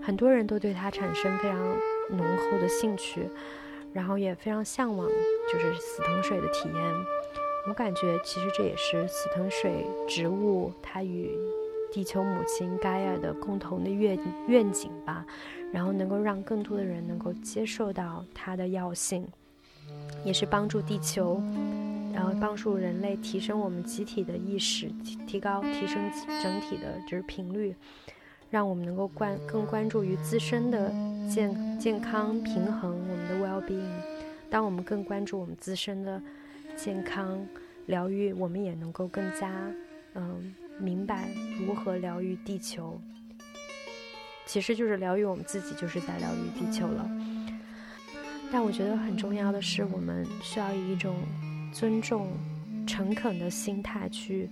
[0.02, 1.60] 很多人都对它产生非常
[2.10, 3.28] 浓厚的兴趣。
[3.92, 5.10] 然后也非常向往，
[5.52, 6.76] 就是死藤水的体验。
[7.68, 11.32] 我感觉其实这也是死藤水植物它与
[11.92, 14.16] 地球母亲盖亚的共同的愿
[14.48, 15.26] 愿景吧。
[15.74, 19.28] 然后能够让更多的人能够接受到它的药性，
[20.24, 21.42] 也是帮助地球，
[22.14, 27.76] 然后帮助人类提升我们集体的意识，提提高提升整体的就是频率。
[28.52, 30.90] 让我们能够关更关注于自身的
[31.30, 33.86] 健健康平衡，我们的 well being。
[34.50, 36.20] 当我们更关注我们自身的
[36.76, 37.46] 健康
[37.86, 39.72] 疗愈，我们也能够更加
[40.16, 43.00] 嗯明白如何疗愈地球。
[44.48, 47.08] 其实就是疗愈我们自己，就是在疗愈地球了。
[48.52, 51.16] 但我觉得很重要的是，我们需要以一种
[51.72, 52.28] 尊重、
[52.86, 54.50] 诚恳的心态去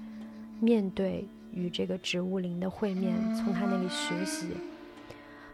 [0.60, 1.28] 面对。
[1.54, 4.50] 与这个植物灵的会面，从他那里学习，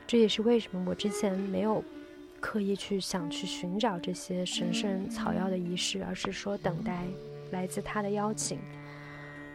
[0.05, 1.81] 这也是为什么我之前没有
[2.41, 7.05] 刻意去想去寻找这些神圣草药的仪式，而是说等待
[7.51, 8.59] 来自他的邀请。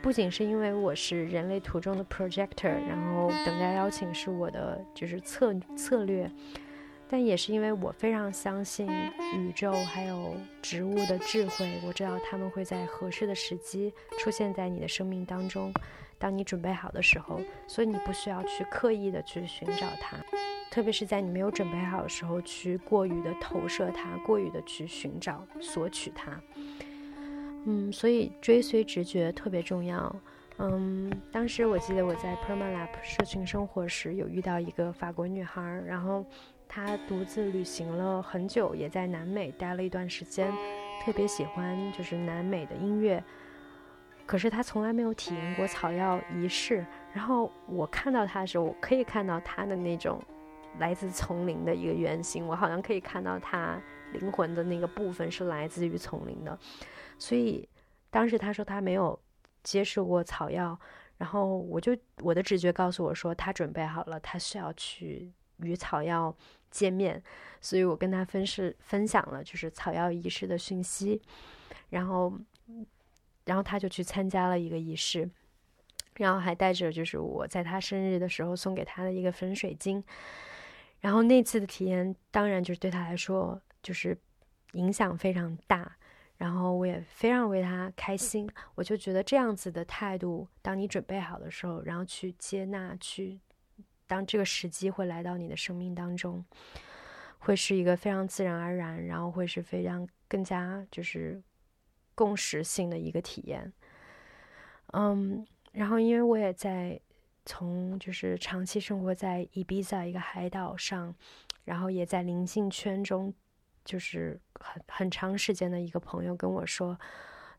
[0.01, 6.31] 不仅是因为我是人类途中的 projector，然后等待邀请是我的就是策策略，
[7.09, 8.87] 但也是因为我非常相信
[9.35, 15.73] 宇宙还有植物的智慧，我知道他们会在合适的时机出现在你的生命当中。
[16.21, 20.17] 当你准备好的时候，所以你不需要去刻意的去寻找它，
[20.69, 26.41] 特别是在你没有准备好的时候，去过于的投射它，过于的去寻找索取它。
[27.67, 30.15] 嗯，所以追随直觉特别重要。
[30.59, 36.27] 嗯，当时我记得我在 Permalab 社群生活时，有遇到一个法国女孩，然后
[36.69, 40.53] 他独自旅行了很久，也在南美待了一段时间，
[41.03, 43.23] 特别喜欢就是南美的音乐。
[44.27, 50.23] 可是他从来没有体验过草药仪式，然后我看到他的时候，我可以看到他的那种
[50.79, 53.81] 来自丛林的一个原型，我好像可以看到他
[54.13, 56.59] 灵魂的那个部分是来自于丛林的，
[57.19, 57.67] 所以
[58.11, 59.19] 当时他说他没有
[59.63, 60.79] 接受过草药，
[61.17, 66.37] 然后我就我的直觉告诉我说他准备好了，他需要去与草药
[66.71, 67.23] 见面，
[67.61, 71.21] 所以我跟他分是分享了就是草药仪式的讯息，
[71.91, 72.33] 然后。
[73.45, 75.27] 然后他就去参加了一个仪式，
[76.17, 80.05] 然后还带着就是我在他生日的时候送给他的一个粉水晶，
[81.01, 84.15] 然后那次的体验当然就是对他来说就是
[84.73, 85.97] 影响非常大，
[86.37, 88.47] 然后我也非常为他开心。
[88.75, 93.41] 我就觉得这样子的态度，当你准备好的时候，然后去接纳，去
[94.09, 96.45] 当这个时机会来到你的生命当中，
[97.39, 101.41] 会是一个非常自然而然，然后会是非常更加就是。
[102.19, 103.73] 共识性的一个体验，
[104.93, 107.01] 嗯，然后因为我也在
[107.47, 111.15] 从就是长期生活在伊比萨一个海岛上，
[111.65, 113.33] 然后也在灵性圈中，
[113.85, 116.99] 就是很很长时间的一个朋友跟我说，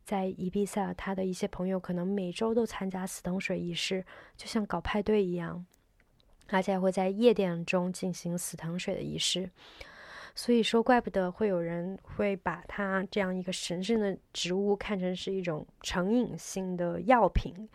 [0.04, 5.66] 在伊比萨他的一些朋友可能每周都参加死藤水仪式，就像搞派对一样，
[6.52, 9.50] 而且会在夜店中进行死藤水的仪式。
[10.36, 17.68] 所以说，怪不得会有人会把它这样一个神圣的植物看成是一种成瘾性的药品。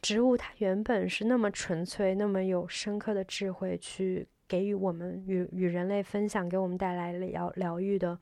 [0.00, 8.18] 植物它原本是那么纯粹、那么有深刻的智慧，去给予我们与与人类分享，给我们带来了疗疗愈的。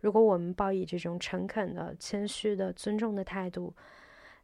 [0.00, 3.74] 如果我们抱以这种诚恳的、谦虚的、尊重的态度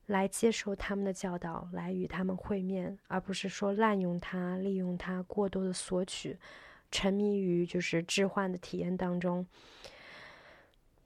[0.06, 6.38] 来接受他们的教导，来与他们会面，而不是说滥用它、利用它、过多的索取、
[6.90, 9.46] 沉迷于就是置换的体验当中。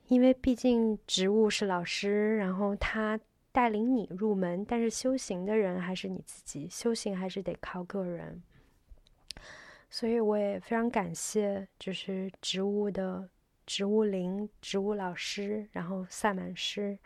[0.08, 3.18] 因为毕竟植物是老师，然后他
[3.52, 8.42] 带领你入门，但是修行的人还是你自己，修行还是得靠个人。
[9.88, 13.28] 所以我也非常感谢，就是植物的
[13.66, 16.98] 植物灵、植物老师，然后萨满师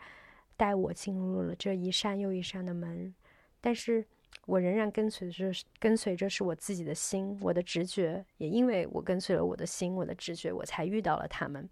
[0.57, 3.13] 带我进入了这一扇又一扇的门。
[3.61, 4.05] 但是
[4.45, 8.25] 我仍然跟随着，跟随着是我自己的心，我的直觉。
[8.37, 11.69] 也因为我跟随了我的心，我的直觉，我才遇到了他们。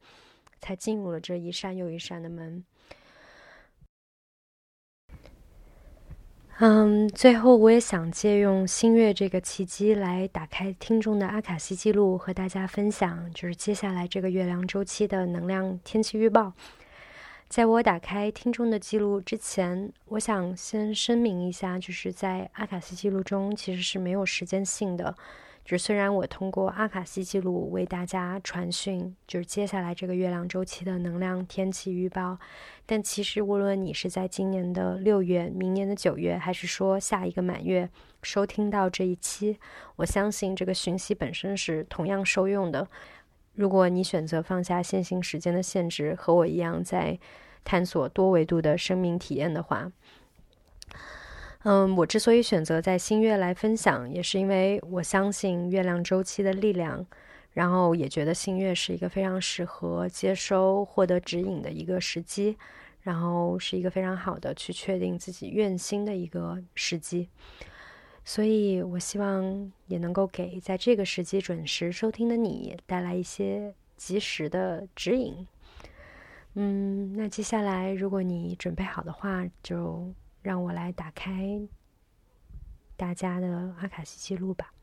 [0.59, 2.63] 才进入了这一扇又一扇的门。
[6.59, 16.53] 嗯，最后我也想借用新月这个契机来打开听众的阿卡西记录，和大家分享，就是接下来这个月亮周期的能量天气预报。
[17.53, 25.15] 在我打开听众的记录之前，我想先声明一下，就是在阿卡西记录中其实是没有时间性的。
[25.63, 32.39] 就是虽然我通过阿卡西记录为大家传讯，就是接下来这个月亮周期的能量天气预报，
[32.87, 37.87] 但其实无论你是在今年的六月、明年的九月，还是说下一个满月
[38.23, 39.59] 收听到这一期，
[39.97, 42.87] 我相信这个讯息本身是同样受用的。
[43.55, 47.19] 如果你选择放下线性时间的限制，和我一样在
[47.63, 49.91] 探索多维度的生命体验的话。
[51.65, 57.05] 嗯，我之所以选择在新月来分享，也是因为我相信月亮周期的力量，
[57.53, 62.57] 然后也觉得新月是一个非常适合接收、获得指引的一个时机，
[63.01, 67.29] 然后是一个非常好的去确定自己愿心的一个时机。
[68.25, 75.47] 所以我希望也能够给在这个时机准时收听的你带来一些及时的指引。
[76.53, 80.13] 嗯，那接下来如果你准备好的话，就。
[80.43, 81.61] 让我来打开
[82.97, 84.73] 大家的阿卡西记录吧。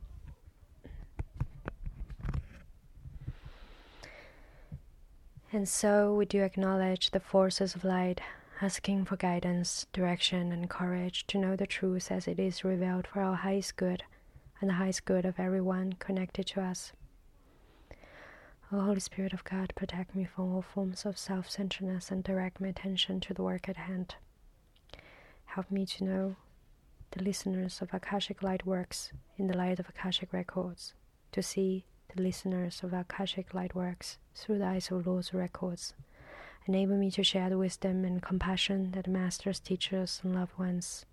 [5.53, 8.21] And so we do acknowledge the forces of light,
[8.63, 13.23] asking for guidance, direction, and courage to know the truth as it is revealed for
[13.23, 14.03] our highest good
[14.61, 16.93] and the highest good of everyone connected to us.
[18.73, 22.61] O Holy Spirit of God, protect me from all forms of self centeredness and direct
[22.61, 24.15] my attention to the work at hand.
[25.47, 26.37] Help me to know
[27.13, 30.95] the listeners of Akashic Light Works in the light of Akashic Records,
[31.33, 31.85] to see
[32.15, 35.95] the listeners of Akashic Light Works through the eyes of Lord's records.
[36.71, 41.05] Enable me to share the wisdom and compassion that masters, teachers, and loved ones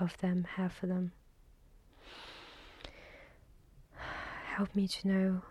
[0.00, 1.12] of them have for them.
[4.56, 5.42] Help me to know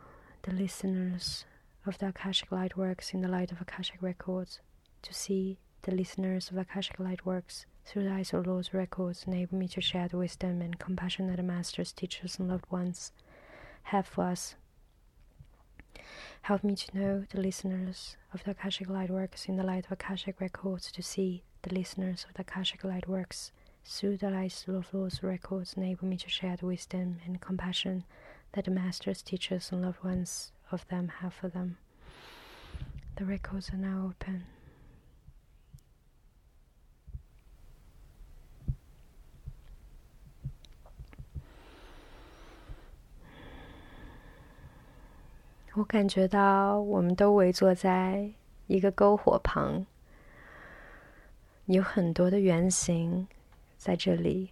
[0.42, 1.46] the listeners
[1.86, 4.60] of the Akashic Light Works in the light of Akashic Records,
[5.04, 9.58] to see the listeners of Akashic Light Works through the eyes of Lord's records, enable
[9.58, 13.14] me to share the wisdom and compassion that the masters, teachers, and loved ones
[13.84, 14.56] have for us.
[16.44, 19.92] Help me to know the listeners of the Akashic Light Works in the light of
[19.92, 23.52] Akashic records, to see the listeners of the Akashic Light Works
[23.86, 28.04] through the eyes of Lord's records, enable me to share the wisdom and compassion
[28.54, 31.78] that the masters, teachers, and loved ones of them have for them.
[33.16, 34.46] The records are now open.
[45.76, 48.30] 我感觉到，我们都围坐在
[48.68, 49.86] 一个篝火旁，
[51.66, 53.28] 有很多的原型
[53.78, 54.50] 在这里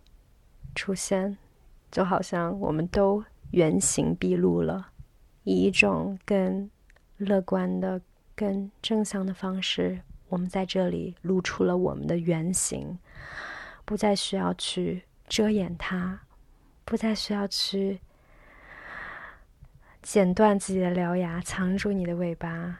[0.75, 1.35] 出现，
[1.91, 4.89] 就好像我们都原形毕露了，
[5.43, 6.69] 以一种更
[7.17, 7.99] 乐观的、
[8.35, 9.99] 更正向的方式，
[10.29, 12.97] 我们在这里露出了我们的原型，
[13.83, 16.21] 不再需要去遮掩它，
[16.85, 17.99] 不再需要去。
[20.01, 22.77] 剪断自己的獠牙，藏住你的尾巴。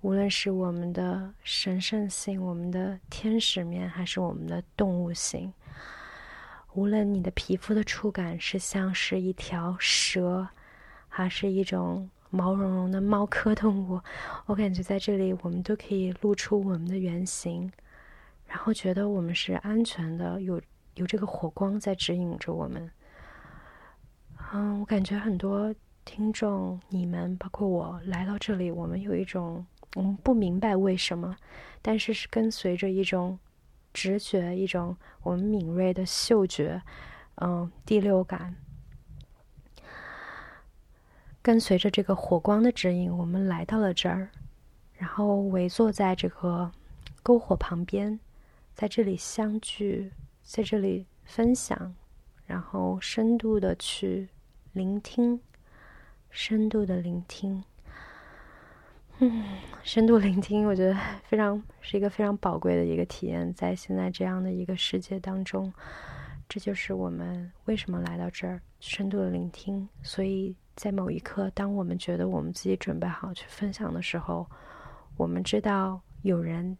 [0.00, 5.52] 无论是我们的神圣性、我们的天使面，还是我们的动物性，
[6.72, 10.48] 无论你的皮肤的触感是像是一条蛇，
[11.06, 14.00] 还是一种毛茸茸的猫科动物，
[14.46, 17.70] 我感觉在这里我们都可以露出我们的原型，
[18.46, 20.58] 然后觉得我们是安全的，有
[20.94, 22.90] 有这个火光在指引着我们。
[24.52, 25.72] 嗯，我感觉很多
[26.04, 31.36] 听众，你们包括我来到这里，我们有一种我们不明白为什么，
[31.80, 33.38] 但是是跟随着一种
[33.94, 36.82] 直觉，一种我们敏锐的嗅觉，
[37.36, 38.56] 嗯，第六感。
[41.42, 44.30] 跟随着这个火光的指引，我们来到了这儿，
[44.94, 46.72] 然后围坐在这个
[47.22, 48.18] 篝火旁边，
[48.74, 51.94] 在这里相聚，在这里分享，
[52.44, 54.28] 然后深度的去
[54.72, 55.40] 聆听，
[56.30, 57.64] 深度的聆听。
[59.18, 59.44] 嗯，
[59.82, 65.72] 深度聆听，我觉得非常是一个非常宝贵的一个体验，在现在这样的一个世界当中，
[66.48, 69.88] 这就是我们为什么来到这儿，深度的聆听。
[70.04, 74.48] 所以在某一刻，当我们觉得我们自己准备好去分享的时候，
[75.16, 76.78] 我们知道有人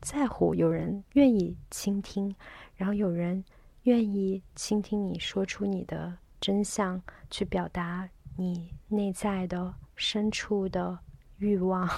[0.00, 2.32] 在乎，有人愿意倾听，
[2.76, 3.44] 然后有人
[3.82, 10.98] 愿意倾听你说出你的真相，去表达你内在的深处的。
[11.38, 11.88] 欲望，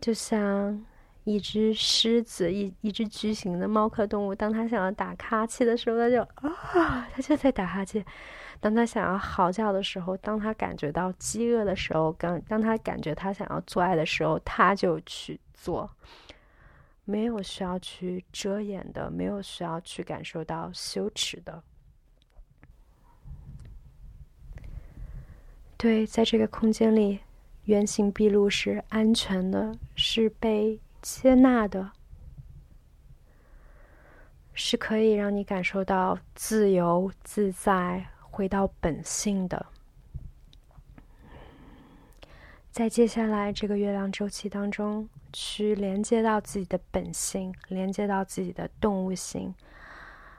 [0.00, 0.84] 就像
[1.24, 4.34] 一只狮子，一一只巨型的猫科动物。
[4.34, 8.02] 当它想要打哈欠的时候，它就啊，它就在打哈欠；
[8.60, 15.88] 当它想要嚎叫的时候，当它感觉到饥饿的时候，刚当它感觉它想要做爱的时候，它就去做，
[17.04, 21.62] 没有需要去遮掩的，没有需要去感受到羞耻的。
[25.76, 27.20] 对，在这个空间里，
[27.64, 31.92] 原形毕露是安全的，是被接纳的，
[34.52, 39.66] 是可以让你感受到自由自在、回到本性的。
[42.70, 49.54] 在接下来这个月亮周期当中，去连接到自己的本性，连接到自己的动物性，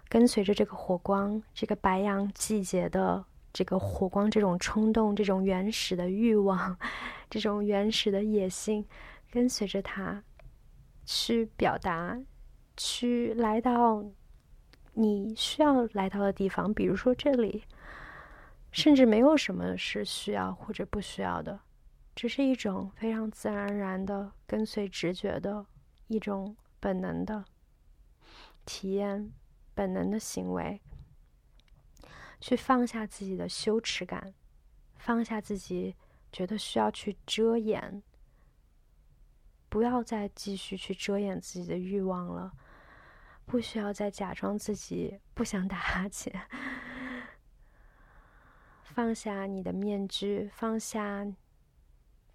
[0.08, 3.26] 跟随着这个火光，这个白羊季节的。
[3.54, 6.78] 这个火光，这种冲动，这种原始的欲望，
[7.30, 8.88] 这种原始的野心，
[9.30, 10.24] 跟随着它
[11.06, 12.18] 去表达，
[12.78, 14.06] 去来到
[14.94, 16.74] 你需要来到的地方。
[16.74, 17.66] 比如说这里，
[18.72, 21.60] 甚至没有什么是需要或者不需要的，
[22.14, 25.66] 这是一种非常自然而然的跟随直觉的
[26.08, 27.46] 一种本能的
[28.66, 29.32] 体验，
[29.74, 30.82] 本能的行为。
[32.40, 34.34] 去放下自己的羞耻感，
[34.98, 35.96] 放下自己
[36.32, 38.02] 觉得需要去遮掩，
[39.70, 42.52] 不要再继续去遮掩自己的欲望了，
[43.46, 46.34] 不需要再假装自己不想打哈欠，
[48.84, 51.24] 放下你的面具，放下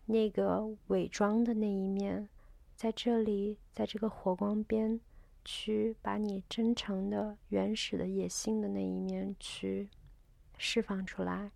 [0.07, 2.29] 那个伪装的那一面，
[2.75, 4.99] 在这里，在这个火光边。
[5.49, 9.89] 去把你真诚的、原始的野性的那一面去
[10.59, 11.53] 释放出来，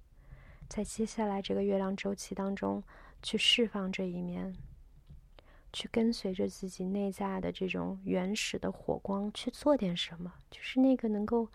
[0.69, 2.81] 在接下来这个月亮周期当中
[3.21, 4.55] 去释放这一面，
[5.73, 11.49] 去跟随着自己内在的这种原始的火光去做点什么，就是那个能够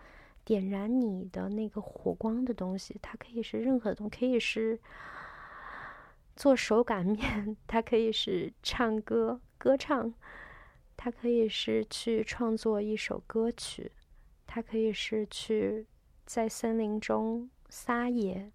[0.44, 3.00] 点燃你的那个火光的东西。
[3.02, 4.78] 它可以是任何东，可以是
[6.36, 10.14] 做手擀面，它可以是唱歌、歌唱。
[10.98, 13.92] 它可以是去创作一首歌曲，
[14.48, 15.86] 它可以是去
[16.26, 18.50] 在森林中撒野，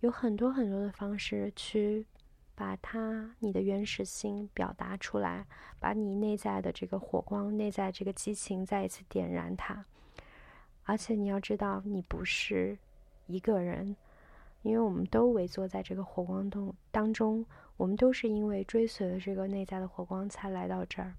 [0.00, 2.06] 有很多很多的方式去
[2.54, 5.44] 把它你的原始心表达出来，
[5.80, 9.84] 把你内在的这个火光、内在这个激情再一次点燃它。
[10.84, 12.78] 而且你要知道，你不是
[13.26, 13.96] 一个人，
[14.66, 17.46] 因为我们都围坐在这个火光洞当中，
[17.76, 21.14] 我们都是因为追随了这个内在的火光才来到这儿。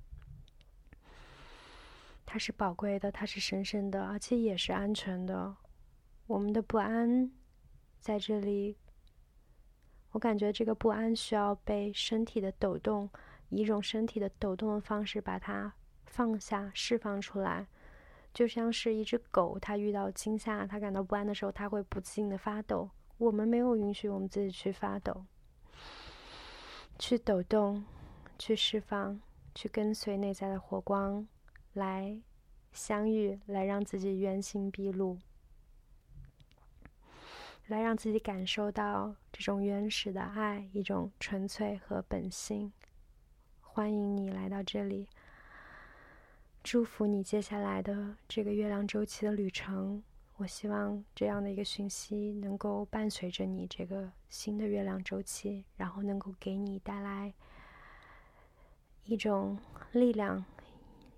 [2.25, 5.55] 它是宝贵的，它是神圣的，而且也是安全的。
[6.25, 7.31] 我们的不安
[8.01, 8.75] 在这里，
[10.11, 13.09] 我感觉这个不安需要被身体的抖动，
[13.47, 15.73] 以一种身体的抖动的方式把它
[16.05, 17.65] 放下、释放出来，
[18.33, 22.89] 就像是一只狗，它遇到惊吓、它感到不安的时候，它会不自禁的发抖。
[23.18, 25.26] 我们没有允许我们自己去发抖，
[26.99, 27.84] 去抖动，
[28.38, 29.20] 去释放，
[29.55, 31.28] 去跟随内在的火光。
[31.74, 32.20] 来
[32.72, 35.20] 相遇，来让自己原形毕露，
[37.68, 42.74] 来让自己感受到这种原始的爱，一种纯粹和本性。
[43.61, 45.07] 欢迎你来到这里，
[46.63, 50.01] 祝福你接下来的这个月亮周期的旅程。
[50.38, 57.33] 我希望这样的一个讯息能够伴随着你这个新的月亮周期，然后能够给你带来
[59.03, 59.57] 一种
[59.91, 60.45] 力量。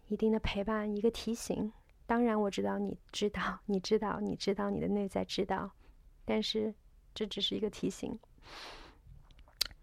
[0.07, 1.71] 一定的陪伴，一个提醒。
[2.07, 5.71] 当然，我知道你知道，你知道，你知道，你的内在知道。
[6.25, 6.73] 但是，
[7.13, 8.17] 这只是一个提醒。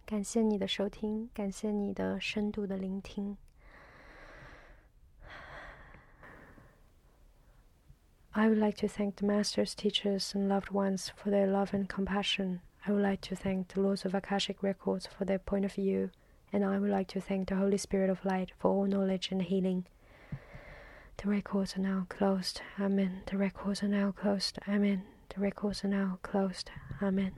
[0.05, 3.37] 感谢你的收听，感谢你的深度的聆听。
[8.39, 12.61] I would like to thank the masters, teachers, and loved ones for their love and compassion.
[12.87, 16.11] I would like to thank the Lords of Akashic Records for their point of view,
[16.53, 19.41] and I would like to thank the Holy Spirit of Light for all knowledge and
[19.41, 19.87] healing.
[21.17, 22.61] The records are now closed.
[22.79, 23.23] Amen.
[23.25, 24.59] The records are now closed.
[24.69, 25.05] Amen.
[25.35, 26.71] The records are now closed.
[27.01, 27.33] Amen.